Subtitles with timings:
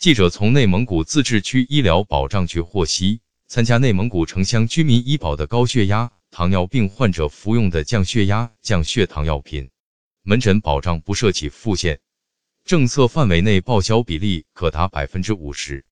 [0.00, 9.68] 记者从内蒙古自治区医疗保障局获悉参加内蒙古城乡居民医保的高血压糖尿病患者服用的降血压降血糖药品。
[10.22, 12.00] 门诊保障不设起付线
[12.64, 15.84] 政策范围内报销比例可达百分之五十。